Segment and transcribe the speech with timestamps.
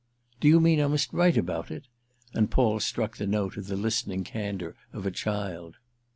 [0.39, 1.83] "Do you mean I must write about it?"
[2.33, 5.75] and Paul struck the note of the listening candour of a child.